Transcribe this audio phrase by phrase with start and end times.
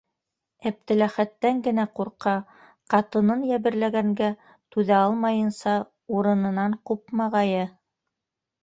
[0.69, 2.33] Әптеләхәттән генә ҡурҡа:
[2.95, 5.79] ҡатынын йәберләгәнгә түҙә алмайынса,
[6.21, 7.67] урынынан ҡупмағайы.